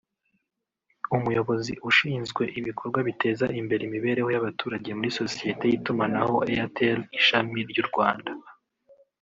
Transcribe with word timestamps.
umuyobozi 1.15 1.73
ushinzwe 1.89 2.43
ibikorwa 2.59 2.99
biteza 3.07 3.45
imbere 3.59 3.81
imibereho 3.85 4.29
y’abaturage 4.31 4.89
muri 4.97 5.09
sosiyete 5.19 5.63
y’itumanaho 5.67 6.35
Airtel 6.49 6.99
ishami 7.19 7.59
ry’u 7.69 7.85
Rwanda 7.91 8.31